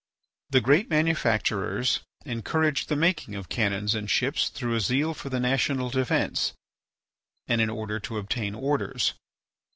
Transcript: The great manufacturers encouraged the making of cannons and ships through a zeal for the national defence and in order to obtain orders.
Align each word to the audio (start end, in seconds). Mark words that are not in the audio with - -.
The 0.49 0.61
great 0.61 0.89
manufacturers 0.89 1.99
encouraged 2.25 2.89
the 2.89 2.95
making 2.95 3.35
of 3.35 3.49
cannons 3.49 3.93
and 3.93 4.09
ships 4.09 4.49
through 4.49 4.73
a 4.73 4.79
zeal 4.79 5.13
for 5.13 5.29
the 5.29 5.39
national 5.39 5.91
defence 5.91 6.53
and 7.45 7.61
in 7.61 7.69
order 7.69 7.99
to 7.99 8.17
obtain 8.17 8.55
orders. 8.55 9.13